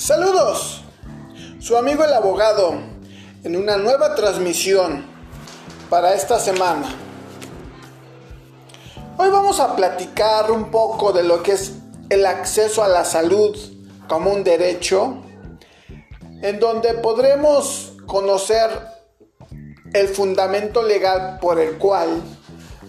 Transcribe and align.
Saludos, 0.00 0.80
su 1.58 1.76
amigo 1.76 2.02
el 2.04 2.14
abogado, 2.14 2.72
en 3.44 3.54
una 3.54 3.76
nueva 3.76 4.14
transmisión 4.14 5.04
para 5.90 6.14
esta 6.14 6.40
semana. 6.40 6.86
Hoy 9.18 9.28
vamos 9.28 9.60
a 9.60 9.76
platicar 9.76 10.50
un 10.52 10.70
poco 10.70 11.12
de 11.12 11.22
lo 11.22 11.42
que 11.42 11.52
es 11.52 11.74
el 12.08 12.24
acceso 12.24 12.82
a 12.82 12.88
la 12.88 13.04
salud 13.04 13.54
como 14.08 14.30
un 14.30 14.42
derecho, 14.42 15.22
en 16.40 16.58
donde 16.58 16.94
podremos 16.94 17.92
conocer 18.06 18.70
el 19.92 20.08
fundamento 20.08 20.82
legal 20.82 21.38
por 21.42 21.60
el 21.60 21.76
cual 21.76 22.22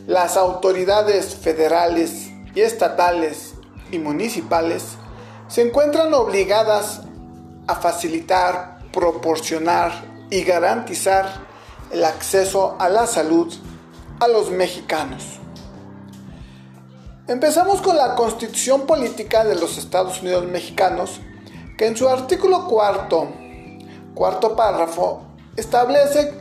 las 0.07 0.37
autoridades 0.37 1.35
federales 1.35 2.29
y 2.55 2.61
estatales 2.61 3.55
y 3.91 3.99
municipales 3.99 4.95
se 5.51 5.61
encuentran 5.61 6.13
obligadas 6.13 7.01
a 7.67 7.75
facilitar, 7.75 8.79
proporcionar 8.93 9.91
y 10.29 10.43
garantizar 10.43 11.25
el 11.91 12.05
acceso 12.05 12.77
a 12.79 12.87
la 12.87 13.05
salud 13.05 13.53
a 14.21 14.29
los 14.29 14.49
mexicanos. 14.49 15.41
Empezamos 17.27 17.81
con 17.81 17.97
la 17.97 18.15
Constitución 18.15 18.87
Política 18.87 19.43
de 19.43 19.55
los 19.55 19.77
Estados 19.77 20.21
Unidos 20.21 20.45
Mexicanos, 20.45 21.19
que 21.77 21.87
en 21.87 21.97
su 21.97 22.07
artículo 22.07 22.69
cuarto, 22.69 23.27
cuarto 24.15 24.55
párrafo, 24.55 25.23
establece 25.57 26.33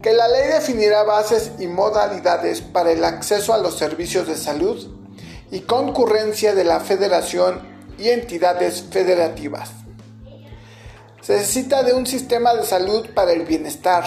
que 0.00 0.14
la 0.14 0.26
ley 0.28 0.48
definirá 0.48 1.02
bases 1.02 1.52
y 1.58 1.66
modalidades 1.66 2.62
para 2.62 2.92
el 2.92 3.04
acceso 3.04 3.52
a 3.52 3.58
los 3.58 3.76
servicios 3.76 4.26
de 4.26 4.38
salud 4.38 4.88
y 5.50 5.60
concurrencia 5.60 6.54
de 6.54 6.64
la 6.64 6.80
Federación 6.80 7.73
y 7.98 8.10
entidades 8.10 8.84
federativas. 8.90 9.70
Se 11.20 11.34
necesita 11.34 11.82
de 11.82 11.94
un 11.94 12.06
sistema 12.06 12.54
de 12.54 12.64
salud 12.64 13.08
para 13.14 13.32
el 13.32 13.44
bienestar, 13.44 14.04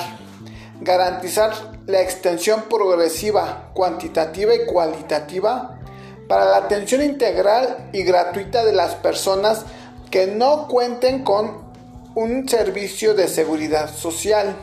garantizar 0.81 1.51
la 1.87 2.01
extensión 2.01 2.65
progresiva, 2.69 3.71
cuantitativa 3.73 4.53
y 4.53 4.65
cualitativa 4.65 5.79
para 6.27 6.45
la 6.45 6.57
atención 6.57 7.01
integral 7.01 7.89
y 7.93 8.03
gratuita 8.03 8.63
de 8.63 8.73
las 8.73 8.95
personas 8.95 9.65
que 10.11 10.27
no 10.27 10.67
cuenten 10.67 11.23
con 11.23 11.65
un 12.13 12.47
servicio 12.47 13.13
de 13.13 13.27
seguridad 13.27 13.93
social. 13.93 14.55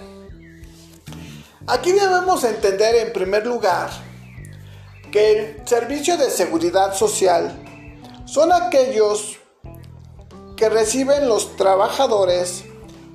Aquí 1.66 1.92
debemos 1.92 2.44
entender 2.44 2.94
en 2.96 3.12
primer 3.12 3.46
lugar 3.46 3.90
que 5.10 5.32
el 5.32 5.66
servicio 5.66 6.16
de 6.16 6.30
seguridad 6.30 6.94
social 6.94 7.63
son 8.24 8.52
aquellos 8.52 9.38
que 10.56 10.68
reciben 10.68 11.28
los 11.28 11.56
trabajadores 11.56 12.64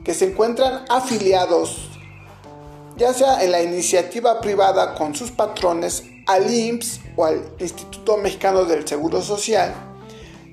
que 0.04 0.14
se 0.14 0.26
encuentran 0.26 0.86
afiliados, 0.90 1.90
ya 2.98 3.14
sea 3.14 3.44
en 3.44 3.52
la 3.52 3.62
iniciativa 3.62 4.42
privada 4.42 4.96
con 4.96 5.16
sus 5.16 5.32
patrones, 5.32 6.04
al 6.28 6.54
IMSS 6.54 7.00
o 7.16 7.26
al 7.26 7.50
Instituto 7.60 8.18
Mexicano 8.18 8.66
del 8.66 8.88
Seguro 8.88 9.22
Social, 9.22 9.74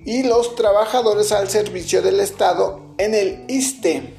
y 0.04 0.22
los 0.22 0.54
trabajadores 0.54 1.32
al 1.32 1.48
servicio 1.48 2.00
del 2.00 2.20
Estado 2.20 2.80
en 2.98 3.14
el 3.14 3.44
ISTE. 3.48 4.14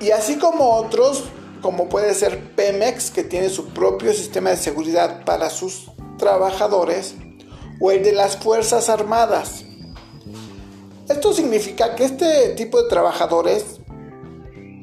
Y 0.00 0.10
así 0.10 0.36
como 0.36 0.74
otros, 0.74 1.24
como 1.60 1.88
puede 1.88 2.14
ser 2.14 2.54
Pemex, 2.54 3.10
que 3.10 3.24
tiene 3.24 3.48
su 3.48 3.68
propio 3.68 4.12
sistema 4.12 4.50
de 4.50 4.56
seguridad 4.56 5.24
para 5.24 5.48
sus 5.48 5.90
trabajadores, 6.18 7.14
o 7.82 7.90
el 7.90 8.04
de 8.04 8.12
las 8.12 8.36
Fuerzas 8.36 8.88
Armadas. 8.88 9.64
Esto 11.08 11.32
significa 11.32 11.96
que 11.96 12.04
este 12.04 12.50
tipo 12.50 12.80
de 12.80 12.88
trabajadores, 12.88 13.80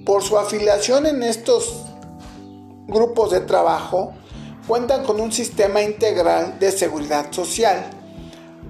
por 0.05 0.21
su 0.21 0.37
afiliación 0.37 1.05
en 1.05 1.23
estos 1.23 1.85
grupos 2.87 3.31
de 3.31 3.39
trabajo, 3.39 4.13
cuentan 4.67 5.05
con 5.05 5.21
un 5.21 5.31
sistema 5.31 5.81
integral 5.81 6.59
de 6.59 6.73
seguridad 6.73 7.31
social, 7.31 7.89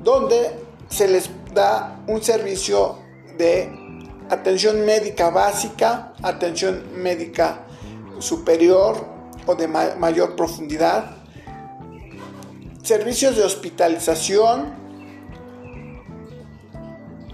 donde 0.03 0.51
se 0.89 1.07
les 1.07 1.27
da 1.51 1.99
un 2.07 2.21
servicio 2.21 2.99
de 3.35 3.71
atención 4.29 4.85
médica 4.85 5.31
básica, 5.31 6.13
atención 6.21 6.83
médica 6.95 7.65
superior 8.19 9.07
o 9.47 9.55
de 9.55 9.67
mayor 9.67 10.35
profundidad, 10.35 11.18
servicios 12.83 13.35
de 13.35 13.43
hospitalización 13.43 14.73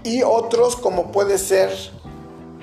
y 0.02 0.22
otros 0.22 0.76
como 0.76 1.12
puede 1.12 1.38
ser 1.38 1.70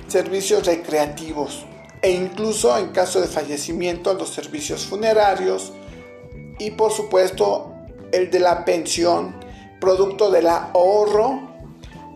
servicios 0.07 0.65
recreativos 0.65 1.65
e 2.01 2.11
incluso 2.11 2.77
en 2.77 2.89
caso 2.89 3.21
de 3.21 3.27
fallecimiento 3.27 4.13
los 4.13 4.29
servicios 4.29 4.85
funerarios 4.85 5.71
y 6.59 6.71
por 6.71 6.91
supuesto 6.91 7.73
el 8.11 8.29
de 8.29 8.39
la 8.39 8.65
pensión 8.65 9.35
producto 9.79 10.29
del 10.29 10.47
ahorro 10.47 11.51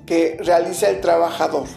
que 0.05 0.37
realiza 0.41 0.89
el 0.89 1.01
trabajador. 1.01 1.67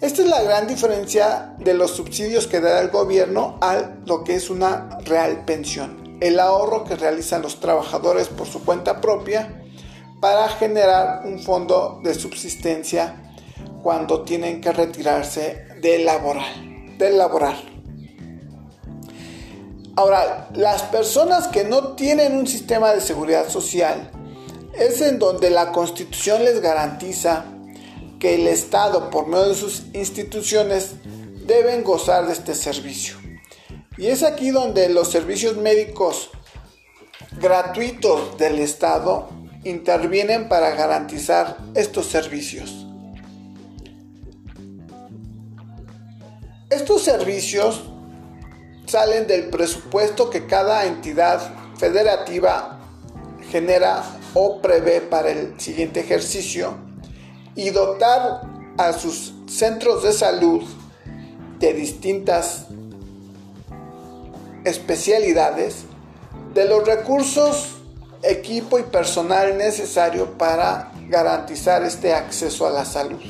Esta 0.00 0.22
es 0.22 0.28
la 0.28 0.42
gran 0.42 0.66
diferencia 0.66 1.54
de 1.58 1.74
los 1.74 1.90
subsidios 1.92 2.46
que 2.46 2.60
da 2.60 2.80
el 2.80 2.88
gobierno 2.90 3.58
a 3.60 3.96
lo 4.06 4.22
que 4.22 4.36
es 4.36 4.48
una 4.48 4.98
real 5.04 5.44
pensión 5.44 6.07
el 6.20 6.40
ahorro 6.40 6.84
que 6.84 6.96
realizan 6.96 7.42
los 7.42 7.60
trabajadores 7.60 8.28
por 8.28 8.46
su 8.46 8.64
cuenta 8.64 9.00
propia 9.00 9.62
para 10.20 10.48
generar 10.48 11.22
un 11.24 11.38
fondo 11.38 12.00
de 12.02 12.14
subsistencia 12.14 13.34
cuando 13.82 14.22
tienen 14.22 14.60
que 14.60 14.72
retirarse 14.72 15.66
del 15.80 16.04
laboral, 16.04 16.98
del 16.98 17.18
laboral. 17.18 17.56
Ahora, 19.96 20.48
las 20.54 20.82
personas 20.82 21.48
que 21.48 21.64
no 21.64 21.94
tienen 21.94 22.36
un 22.36 22.46
sistema 22.46 22.92
de 22.92 23.00
seguridad 23.00 23.48
social 23.48 24.10
es 24.78 25.00
en 25.00 25.18
donde 25.18 25.50
la 25.50 25.72
Constitución 25.72 26.44
les 26.44 26.60
garantiza 26.60 27.46
que 28.20 28.36
el 28.36 28.46
Estado, 28.46 29.10
por 29.10 29.26
medio 29.26 29.48
de 29.48 29.54
sus 29.54 29.86
instituciones, 29.92 30.92
deben 31.46 31.82
gozar 31.82 32.26
de 32.26 32.32
este 32.32 32.54
servicio. 32.54 33.16
Y 33.98 34.06
es 34.06 34.22
aquí 34.22 34.50
donde 34.50 34.88
los 34.88 35.10
servicios 35.10 35.56
médicos 35.56 36.30
gratuitos 37.40 38.38
del 38.38 38.60
Estado 38.60 39.28
intervienen 39.64 40.48
para 40.48 40.70
garantizar 40.70 41.56
estos 41.74 42.06
servicios. 42.06 42.86
Estos 46.70 47.02
servicios 47.02 47.82
salen 48.86 49.26
del 49.26 49.48
presupuesto 49.48 50.30
que 50.30 50.46
cada 50.46 50.86
entidad 50.86 51.40
federativa 51.76 52.78
genera 53.50 54.04
o 54.34 54.60
prevé 54.60 55.00
para 55.00 55.30
el 55.30 55.58
siguiente 55.58 56.00
ejercicio 56.00 56.76
y 57.56 57.70
dotar 57.70 58.42
a 58.76 58.92
sus 58.92 59.34
centros 59.48 60.04
de 60.04 60.12
salud 60.12 60.62
de 61.58 61.72
distintas 61.72 62.67
especialidades 64.68 65.84
de 66.54 66.64
los 66.66 66.86
recursos, 66.86 67.76
equipo 68.22 68.78
y 68.78 68.82
personal 68.84 69.56
necesario 69.56 70.36
para 70.38 70.92
garantizar 71.08 71.82
este 71.82 72.14
acceso 72.14 72.66
a 72.66 72.70
la 72.70 72.84
salud. 72.84 73.20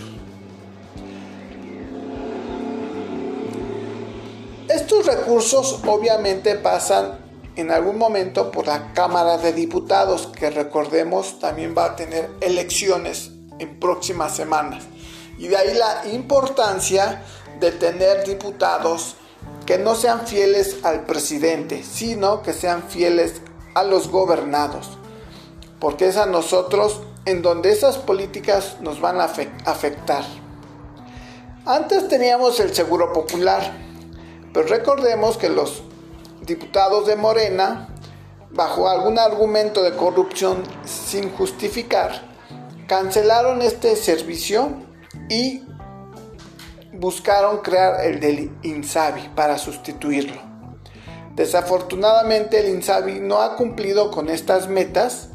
Estos 4.68 5.06
recursos 5.06 5.80
obviamente 5.86 6.54
pasan 6.56 7.18
en 7.56 7.70
algún 7.70 7.98
momento 7.98 8.52
por 8.52 8.66
la 8.66 8.92
Cámara 8.92 9.38
de 9.38 9.52
Diputados, 9.52 10.28
que 10.28 10.50
recordemos 10.50 11.38
también 11.38 11.74
va 11.76 11.86
a 11.86 11.96
tener 11.96 12.30
elecciones 12.40 13.32
en 13.58 13.80
próximas 13.80 14.36
semanas. 14.36 14.84
Y 15.38 15.48
de 15.48 15.56
ahí 15.56 15.74
la 15.74 16.06
importancia 16.12 17.22
de 17.58 17.72
tener 17.72 18.24
diputados 18.24 19.16
que 19.68 19.76
no 19.76 19.94
sean 19.94 20.26
fieles 20.26 20.78
al 20.82 21.04
presidente, 21.04 21.82
sino 21.82 22.40
que 22.40 22.54
sean 22.54 22.84
fieles 22.84 23.42
a 23.74 23.82
los 23.82 24.08
gobernados, 24.08 24.96
porque 25.78 26.08
es 26.08 26.16
a 26.16 26.24
nosotros 26.24 27.02
en 27.26 27.42
donde 27.42 27.70
esas 27.70 27.98
políticas 27.98 28.78
nos 28.80 29.02
van 29.02 29.20
a 29.20 29.24
afectar. 29.24 30.24
Antes 31.66 32.08
teníamos 32.08 32.58
el 32.60 32.74
seguro 32.74 33.12
popular, 33.12 33.76
pero 34.54 34.68
recordemos 34.68 35.36
que 35.36 35.50
los 35.50 35.82
diputados 36.40 37.06
de 37.06 37.16
Morena, 37.16 37.90
bajo 38.50 38.88
algún 38.88 39.18
argumento 39.18 39.82
de 39.82 39.94
corrupción 39.94 40.62
sin 40.86 41.30
justificar, 41.32 42.22
cancelaron 42.86 43.60
este 43.60 43.96
servicio 43.96 44.70
y 45.28 45.60
buscaron 46.98 47.58
crear 47.58 48.04
el 48.04 48.20
del 48.20 48.50
INSABI 48.62 49.30
para 49.34 49.56
sustituirlo. 49.56 50.40
Desafortunadamente 51.34 52.58
el 52.58 52.74
INSABI 52.74 53.20
no 53.20 53.40
ha 53.40 53.54
cumplido 53.54 54.10
con 54.10 54.28
estas 54.28 54.68
metas 54.68 55.28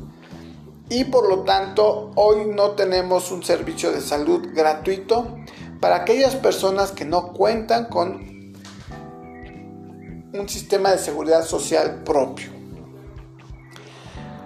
y 0.90 1.06
por 1.06 1.30
lo 1.30 1.44
tanto 1.44 2.12
hoy 2.16 2.46
no 2.48 2.72
tenemos 2.72 3.32
un 3.32 3.44
servicio 3.44 3.92
de 3.94 4.02
salud 4.02 4.46
gratuito 4.54 5.38
para 5.80 5.98
aquellas 5.98 6.36
personas 6.36 6.92
que 6.92 7.06
no 7.06 7.32
cuentan 7.32 7.86
con 7.86 8.34
un 10.34 10.50
sistema 10.50 10.92
de 10.92 10.98
seguridad 10.98 11.46
social 11.46 12.04
propio. 12.04 12.50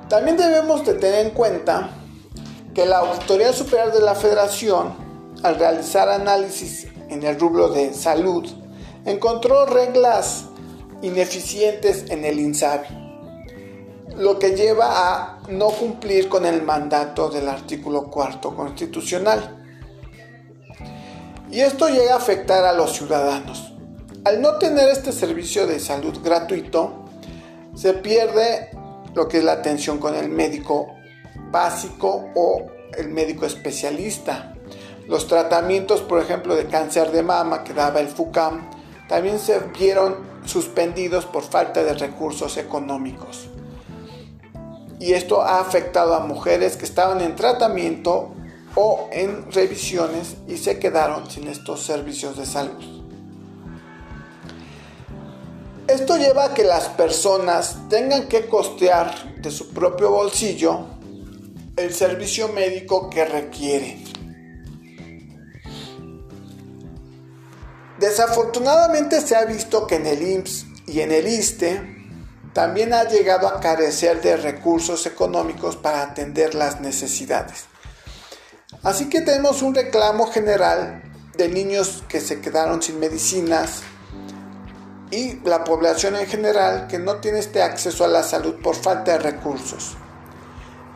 También 0.10 0.38
debemos 0.38 0.86
de 0.86 0.94
tener 0.94 1.25
en 1.25 1.31
cuenta 1.31 1.90
que 2.75 2.86
la 2.86 3.00
Auditoría 3.00 3.52
Superior 3.52 3.92
de 3.92 4.02
la 4.02 4.14
Federación, 4.14 4.96
al 5.42 5.58
realizar 5.58 6.10
análisis 6.10 6.88
en 7.09 7.24
el 7.24 7.39
rubro 7.39 7.69
de 7.69 7.94
salud, 7.94 8.48
encontró 9.06 9.65
reglas 9.65 10.45
ineficientes 11.01 12.09
en 12.09 12.25
el 12.25 12.39
INSABI, 12.39 12.88
lo 14.18 14.39
que 14.39 14.56
lleva 14.56 14.88
a 14.89 15.39
no 15.50 15.69
cumplir 15.69 16.27
con 16.27 16.45
el 16.45 16.63
mandato 16.63 17.30
del 17.30 17.48
artículo 17.48 18.09
cuarto 18.09 18.56
constitucional. 18.56 19.54
Y 21.51 21.62
esto 21.62 21.88
llega 21.88 22.13
a 22.13 22.18
afectar 22.18 22.65
a 22.65 22.74
los 22.74 22.94
ciudadanos. 22.94 23.74
Al 24.25 24.42
no 24.42 24.56
tener 24.57 24.89
este 24.89 25.12
servicio 25.12 25.68
de 25.68 25.80
salud 25.80 26.18
gratuito, 26.21 27.06
se 27.75 27.94
pierde 27.94 28.71
lo 29.13 29.27
que 29.27 29.38
es 29.38 29.44
la 29.44 29.54
atención 29.54 30.00
con 30.00 30.15
el 30.15 30.30
médico 30.30 30.88
básico 31.51 32.30
o 32.36 32.65
el 32.98 33.09
médico 33.09 33.45
especialista. 33.45 34.56
Los 35.07 35.27
tratamientos, 35.27 36.01
por 36.01 36.21
ejemplo, 36.21 36.56
de 36.56 36.68
cáncer 36.68 37.12
de 37.12 37.24
mama 37.24 37.63
que 37.63 37.74
daba 37.74 38.01
el 38.01 38.09
FUCAM, 38.09 38.69
también 39.07 39.39
se 39.39 39.59
vieron 39.77 40.18
suspendidos 40.45 41.25
por 41.25 41.44
falta 41.44 41.83
de 41.83 41.94
recursos 41.94 42.57
económicos. 42.57 43.48
Y 45.00 45.13
esto 45.13 45.42
ha 45.42 45.59
afectado 45.59 46.15
a 46.15 46.19
mujeres 46.19 46.75
que 46.75 46.86
estaban 46.86 47.21
en 47.21 47.36
tratamiento 47.36 48.33
o 48.75 49.09
en 49.12 49.51
revisiones 49.51 50.38
y 50.48 50.57
se 50.57 50.77
quedaron 50.77 51.30
sin 51.30 51.48
estos 51.48 51.83
servicios 51.83 52.38
de 52.38 52.45
salud. 52.45 52.98
Esto 55.88 56.18
lleva 56.18 56.45
a 56.45 56.54
que 56.54 56.65
las 56.65 56.89
personas 56.89 57.77
tengan 57.89 58.27
que 58.27 58.48
costear 58.48 59.36
de 59.42 59.51
su 59.51 59.69
propio 59.69 60.12
bolsillo 60.12 60.86
el 61.77 61.94
servicio 61.94 62.50
médico 62.50 63.09
que 63.09 63.24
requieren. 63.24 64.06
Desafortunadamente 68.07 69.19
se 69.19 69.36
ha 69.36 69.44
visto 69.44 69.86
que 69.86 69.95
en 69.95 70.06
el 70.06 70.21
IMSS 70.21 70.65
y 70.86 71.01
en 71.01 71.12
el 71.12 71.27
ISTE 71.27 71.81
también 72.54 72.94
ha 72.94 73.04
llegado 73.04 73.50
a 73.50 73.59
carecer 73.59 74.21
de 74.21 74.38
recursos 74.38 75.06
económicos 75.06 75.75
para 75.75 76.04
atender 76.04 76.56
las 76.56 76.80
necesidades. 76.80 77.65
Así 78.81 79.09
que 79.09 79.19
tenemos 79.19 79.62
un 79.62 79.75
reclamo 79.75 80.27
general 80.27 81.04
de 81.36 81.50
niños 81.50 82.06
que 82.07 82.21
se 82.21 82.39
quedaron 82.39 82.81
sin 82.81 82.98
medicinas, 82.98 83.81
y 85.12 85.42
la 85.45 85.65
población 85.65 86.15
en 86.15 86.27
general 86.27 86.88
que 86.88 87.00
no 87.00 87.18
tiene 87.18 87.39
este 87.39 87.62
acceso 87.62 88.06
a 88.06 88.07
la 88.07 88.24
salud 88.24 88.56
por 88.63 88.77
falta 88.77 89.18
de 89.18 89.19
recursos. 89.19 89.98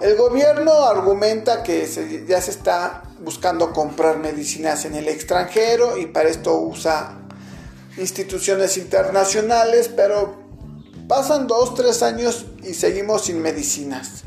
El 0.02 0.16
gobierno 0.16 0.86
argumenta 0.86 1.62
que 1.62 1.88
ya 2.28 2.42
se 2.42 2.50
está 2.50 3.04
buscando 3.20 3.72
comprar 3.72 4.18
medicinas 4.18 4.86
en 4.86 4.96
el 4.96 5.08
extranjero 5.08 5.96
y 5.96 6.08
para 6.08 6.28
esto 6.28 6.58
usa 6.60 7.20
instituciones 7.98 8.78
internacionales, 8.78 9.92
pero 9.96 10.42
pasan 11.08 11.46
dos, 11.46 11.76
tres 11.76 12.02
años 12.02 12.48
y 12.64 12.74
seguimos 12.74 13.26
sin 13.26 13.44
medicinas, 13.44 14.24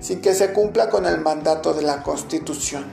sin 0.00 0.22
que 0.22 0.34
se 0.34 0.54
cumpla 0.54 0.88
con 0.88 1.04
el 1.04 1.20
mandato 1.20 1.74
de 1.74 1.82
la 1.82 2.02
Constitución. 2.02 2.86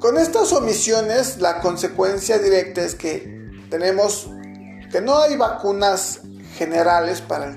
Con 0.00 0.18
estas 0.18 0.52
omisiones, 0.52 1.38
la 1.38 1.60
consecuencia 1.60 2.40
directa 2.40 2.82
es 2.82 2.96
que 2.96 3.52
tenemos 3.70 4.28
que 4.90 5.00
no 5.00 5.18
hay 5.18 5.36
vacunas 5.36 6.22
generales 6.56 7.20
para 7.20 7.54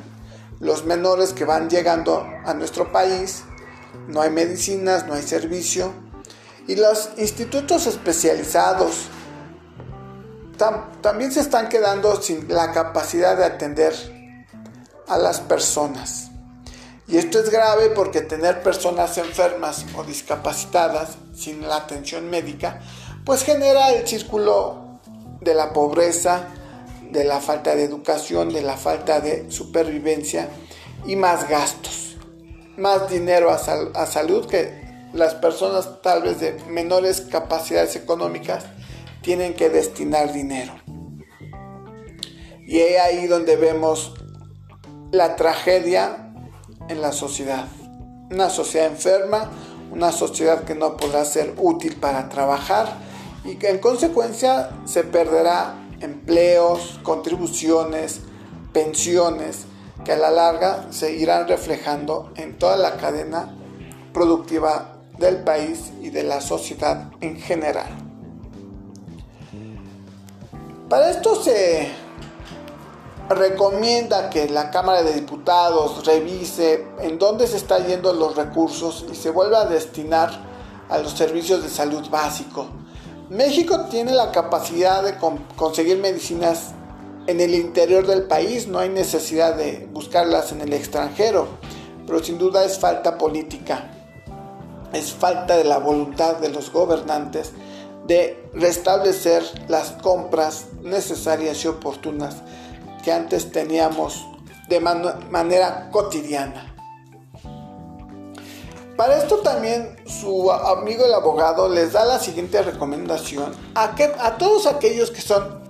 los 0.60 0.86
menores 0.86 1.34
que 1.34 1.46
van 1.46 1.70
llegando 1.70 2.28
a 2.46 2.54
nuestro 2.54 2.92
país, 2.92 3.44
no 4.08 4.22
hay 4.22 4.30
medicinas, 4.30 5.08
no 5.08 5.14
hay 5.14 5.24
servicio 5.24 5.94
y 6.68 6.76
los 6.76 7.10
institutos 7.18 7.88
especializados 7.88 9.08
también 11.02 11.32
se 11.32 11.40
están 11.40 11.70
quedando 11.70 12.22
sin 12.22 12.54
la 12.54 12.72
capacidad 12.72 13.38
de 13.38 13.46
atender 13.46 13.94
a 15.08 15.18
las 15.18 15.40
personas. 15.40 16.32
Y 17.08 17.18
esto 17.18 17.40
es 17.40 17.50
grave 17.50 17.90
porque 17.90 18.22
tener 18.22 18.62
personas 18.62 19.18
enfermas 19.18 19.86
o 19.96 20.04
discapacitadas 20.04 21.18
sin 21.34 21.68
la 21.68 21.78
atención 21.78 22.30
médica, 22.30 22.82
pues 23.26 23.44
genera 23.44 23.90
el 23.90 24.08
círculo 24.08 25.00
de 25.42 25.56
la 25.56 25.74
pobreza, 25.74 26.50
de 27.12 27.24
la 27.24 27.40
falta 27.40 27.76
de 27.76 27.84
educación, 27.84 28.54
de 28.54 28.62
la 28.62 28.78
falta 28.78 29.20
de 29.20 29.52
supervivencia 29.52 30.50
y 31.06 31.16
más 31.16 31.48
gastos, 31.50 32.18
más 32.78 33.10
dinero 33.10 33.50
a, 33.52 34.06
salud 34.06 34.48
que 34.48 34.88
las 35.14 35.36
personas 35.36 36.02
tal 36.02 36.24
vez 36.24 36.40
de 36.40 36.54
menores 36.70 37.22
capacidades 37.22 37.96
económicas 37.96 38.66
tienen 39.22 39.54
que 39.54 39.70
destinar 39.70 40.34
dinero. 40.34 40.74
Y 42.68 42.80
es 42.80 43.00
ahí 43.02 43.26
donde 43.26 43.56
vemos 43.56 44.14
la 45.12 45.36
tragedia 45.36 46.32
en 46.88 47.02
la 47.02 47.12
sociedad. 47.12 47.66
Una 48.30 48.50
sociedad 48.50 48.88
enferma, 48.88 49.50
una 49.92 50.12
sociedad 50.12 50.64
que 50.64 50.76
no 50.76 50.96
podrá 50.96 51.26
ser 51.26 51.56
útil 51.58 51.96
para 51.96 52.30
trabajar, 52.30 53.10
y 53.44 53.56
que 53.56 53.70
en 53.70 53.80
consecuencia 53.80 54.70
se 54.86 55.04
perderá 55.04 55.76
empleos, 56.02 57.00
contribuciones, 57.04 58.22
pensiones, 58.74 59.66
que 60.04 60.14
a 60.14 60.18
la 60.18 60.32
larga 60.32 60.88
se 60.92 61.14
irán 61.14 61.48
reflejando 61.48 62.32
en 62.36 62.58
toda 62.58 62.78
la 62.78 62.98
cadena 62.98 63.56
productiva 64.14 64.98
del 65.18 65.44
país 65.44 65.92
y 66.02 66.10
de 66.10 66.24
la 66.24 66.42
sociedad 66.42 67.12
en 67.22 67.40
general. 67.40 67.90
Para 70.88 71.12
esto 71.12 71.36
se 71.36 71.92
recomienda 73.30 74.30
que 74.30 74.50
la 74.50 74.72
Cámara 74.72 75.04
de 75.04 75.14
Diputados 75.14 76.06
revise 76.06 76.88
en 77.00 77.20
dónde 77.20 77.46
se 77.46 77.58
están 77.58 77.86
yendo 77.86 78.12
los 78.14 78.36
recursos 78.36 79.06
y 79.12 79.16
se 79.16 79.30
vuelva 79.30 79.62
a 79.62 79.66
destinar 79.66 80.32
a 80.90 80.98
los 80.98 81.12
servicios 81.12 81.62
de 81.62 81.70
salud 81.70 82.10
básico, 82.10 82.68
México 83.30 83.86
tiene 83.92 84.12
la 84.14 84.32
capacidad 84.32 85.04
de 85.04 85.16
conseguir 85.56 86.00
medicinas 86.00 86.72
en 87.28 87.40
el 87.40 87.54
interior 87.54 88.08
del 88.08 88.24
país, 88.24 88.68
no 88.68 88.80
hay 88.80 88.90
necesidad 88.90 89.56
de 89.56 89.88
buscarlas 89.94 90.52
en 90.52 90.62
el 90.62 90.74
extranjero, 90.74 91.48
pero 92.08 92.24
sin 92.24 92.40
duda 92.40 92.66
es 92.66 92.80
falta 92.80 93.20
política, 93.20 93.92
es 94.94 95.14
falta 95.14 95.58
de 95.58 95.64
la 95.64 95.78
voluntad 95.78 96.38
de 96.38 96.50
los 96.50 96.72
gobernantes 96.72 97.52
de 98.08 98.50
restablecer 98.56 99.44
las 99.68 99.92
compras 99.92 100.66
necesarias 100.82 101.64
y 101.64 101.68
oportunas 101.68 102.38
que 103.04 103.12
antes 103.12 103.52
teníamos 103.52 104.26
de 104.70 104.80
manera 104.80 105.92
cotidiana. 105.92 106.79
Para 109.00 109.18
esto 109.18 109.38
también 109.38 109.96
su 110.06 110.52
amigo 110.52 111.06
el 111.06 111.14
abogado 111.14 111.70
les 111.70 111.94
da 111.94 112.04
la 112.04 112.20
siguiente 112.20 112.62
recomendación 112.62 113.54
a, 113.74 113.96
todos 114.38 114.68
aquellos 114.68 115.10
que 115.10 115.22
son 115.22 115.62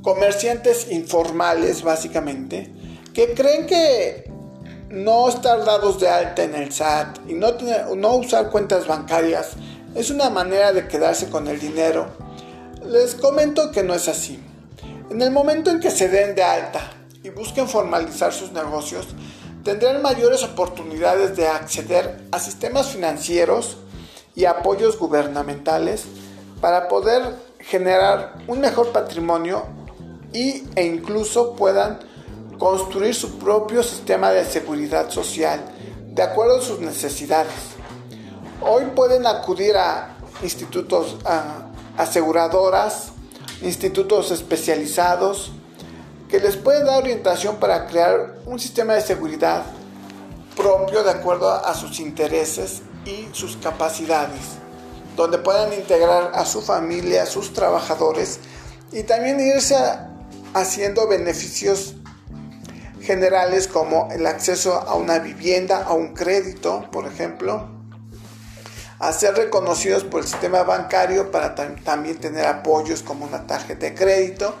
comerciantes 0.00 0.88
informales 0.92 1.82
básicamente, 1.82 2.72
que 3.12 3.34
creen 3.34 3.66
que 3.66 4.30
no 4.90 5.28
estar 5.28 5.64
dados 5.64 5.98
de 5.98 6.08
alta 6.08 6.44
en 6.44 6.54
el 6.54 6.72
SAT 6.72 7.28
y 7.28 7.34
no 7.34 8.14
usar 8.14 8.50
cuentas 8.50 8.86
bancarias 8.86 9.54
es 9.96 10.10
una 10.10 10.30
manera 10.30 10.72
de 10.72 10.86
quedarse 10.86 11.30
con 11.30 11.48
el 11.48 11.58
dinero. 11.58 12.06
Les 12.86 13.16
comento 13.16 13.72
que 13.72 13.82
no 13.82 13.92
es 13.92 14.06
así. 14.06 14.40
En 15.10 15.20
el 15.20 15.32
momento 15.32 15.68
en 15.68 15.80
que 15.80 15.90
se 15.90 16.08
den 16.08 16.36
de 16.36 16.44
alta 16.44 16.92
y 17.24 17.30
busquen 17.30 17.66
formalizar 17.66 18.32
sus 18.32 18.52
negocios, 18.52 19.08
tendrán 19.64 20.02
mayores 20.02 20.42
oportunidades 20.42 21.36
de 21.36 21.46
acceder 21.46 22.24
a 22.32 22.38
sistemas 22.38 22.88
financieros 22.88 23.76
y 24.34 24.44
apoyos 24.44 24.98
gubernamentales 24.98 26.04
para 26.60 26.88
poder 26.88 27.36
generar 27.60 28.34
un 28.46 28.60
mejor 28.60 28.92
patrimonio 28.92 29.64
y, 30.32 30.64
e 30.74 30.84
incluso 30.84 31.54
puedan 31.54 32.00
construir 32.58 33.14
su 33.14 33.38
propio 33.38 33.82
sistema 33.82 34.30
de 34.30 34.44
seguridad 34.44 35.10
social 35.10 35.60
de 36.06 36.22
acuerdo 36.22 36.58
a 36.58 36.62
sus 36.62 36.80
necesidades. 36.80 37.52
Hoy 38.60 38.84
pueden 38.94 39.26
acudir 39.26 39.76
a 39.76 40.16
institutos, 40.42 41.16
a 41.24 41.70
aseguradoras, 41.96 43.12
institutos 43.62 44.30
especializados, 44.30 45.52
que 46.32 46.40
les 46.40 46.56
puede 46.56 46.82
dar 46.82 46.96
orientación 46.96 47.56
para 47.56 47.86
crear 47.86 48.36
un 48.46 48.58
sistema 48.58 48.94
de 48.94 49.02
seguridad 49.02 49.64
propio 50.56 51.04
de 51.04 51.10
acuerdo 51.10 51.52
a 51.52 51.74
sus 51.74 52.00
intereses 52.00 52.80
y 53.04 53.28
sus 53.32 53.58
capacidades, 53.58 54.40
donde 55.14 55.36
puedan 55.36 55.74
integrar 55.74 56.32
a 56.34 56.46
su 56.46 56.62
familia, 56.62 57.24
a 57.24 57.26
sus 57.26 57.52
trabajadores 57.52 58.40
y 58.92 59.02
también 59.02 59.40
irse 59.40 59.76
haciendo 60.54 61.06
beneficios 61.06 61.96
generales 63.02 63.68
como 63.68 64.08
el 64.10 64.26
acceso 64.26 64.72
a 64.72 64.94
una 64.94 65.18
vivienda, 65.18 65.82
a 65.82 65.92
un 65.92 66.14
crédito, 66.14 66.88
por 66.90 67.06
ejemplo, 67.06 67.68
a 69.00 69.12
ser 69.12 69.34
reconocidos 69.34 70.04
por 70.04 70.22
el 70.22 70.26
sistema 70.26 70.62
bancario 70.62 71.30
para 71.30 71.54
también 71.54 72.16
tener 72.16 72.46
apoyos 72.46 73.02
como 73.02 73.26
una 73.26 73.46
tarjeta 73.46 73.84
de 73.84 73.94
crédito, 73.94 74.54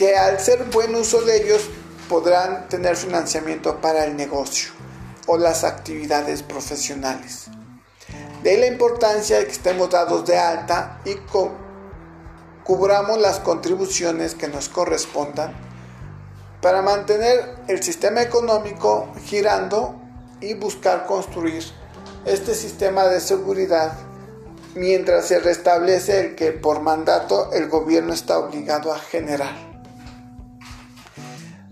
que 0.00 0.16
al 0.16 0.40
ser 0.40 0.64
buen 0.70 0.94
uso 0.94 1.20
de 1.20 1.42
ellos 1.42 1.60
podrán 2.08 2.70
tener 2.70 2.96
financiamiento 2.96 3.82
para 3.82 4.06
el 4.06 4.16
negocio 4.16 4.70
o 5.26 5.36
las 5.36 5.62
actividades 5.62 6.42
profesionales. 6.42 7.48
De 8.42 8.56
la 8.56 8.66
importancia 8.66 9.38
de 9.38 9.44
que 9.44 9.52
estemos 9.52 9.90
dados 9.90 10.24
de 10.24 10.38
alta 10.38 11.02
y 11.04 11.16
cubramos 12.64 13.18
las 13.18 13.40
contribuciones 13.40 14.34
que 14.34 14.48
nos 14.48 14.70
correspondan 14.70 15.52
para 16.62 16.80
mantener 16.80 17.56
el 17.68 17.82
sistema 17.82 18.22
económico 18.22 19.12
girando 19.26 20.00
y 20.40 20.54
buscar 20.54 21.04
construir 21.04 21.62
este 22.24 22.54
sistema 22.54 23.04
de 23.04 23.20
seguridad 23.20 23.92
mientras 24.74 25.26
se 25.26 25.40
restablece 25.40 26.20
el 26.20 26.36
que 26.36 26.52
por 26.52 26.80
mandato 26.80 27.52
el 27.52 27.68
gobierno 27.68 28.14
está 28.14 28.38
obligado 28.38 28.94
a 28.94 28.98
generar. 28.98 29.69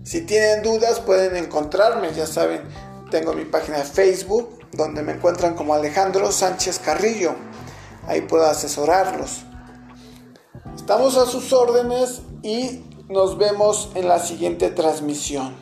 Si 0.09 0.21
tienen 0.21 0.63
dudas 0.63 0.99
pueden 1.01 1.35
encontrarme, 1.35 2.11
ya 2.11 2.25
saben, 2.25 2.63
tengo 3.11 3.33
mi 3.33 3.45
página 3.45 3.77
de 3.77 3.83
Facebook 3.83 4.57
donde 4.71 5.03
me 5.03 5.11
encuentran 5.11 5.53
como 5.53 5.75
Alejandro 5.75 6.31
Sánchez 6.31 6.79
Carrillo. 6.79 7.35
Ahí 8.07 8.21
puedo 8.21 8.43
asesorarlos. 8.47 9.43
Estamos 10.75 11.15
a 11.15 11.27
sus 11.27 11.53
órdenes 11.53 12.23
y 12.41 12.83
nos 13.07 13.37
vemos 13.37 13.91
en 13.93 14.07
la 14.07 14.17
siguiente 14.17 14.71
transmisión. 14.71 15.55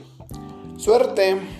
Suerte. 0.78 1.57